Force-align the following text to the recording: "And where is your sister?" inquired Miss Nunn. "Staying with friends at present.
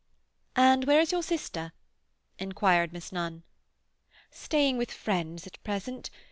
"And 0.55 0.85
where 0.85 0.99
is 0.99 1.11
your 1.11 1.21
sister?" 1.21 1.73
inquired 2.39 2.91
Miss 2.91 3.11
Nunn. 3.11 3.43
"Staying 4.31 4.77
with 4.77 4.89
friends 4.91 5.45
at 5.45 5.63
present. 5.63 6.09